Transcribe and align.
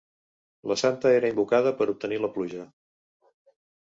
La 0.71 0.77
santa 0.81 1.11
era 1.17 1.29
invocada 1.33 1.73
per 1.81 1.87
obtenir 1.93 2.19
la 2.25 2.31
pluja. 2.37 2.65